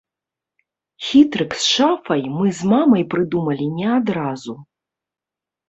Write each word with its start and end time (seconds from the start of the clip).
Хітрык 1.09 1.51
з 1.65 1.69
шафай 1.73 2.23
мы 2.39 2.45
з 2.61 2.73
мамай 2.73 3.07
прыдумалі 3.13 3.71
не 3.77 3.87
адразу. 3.99 4.59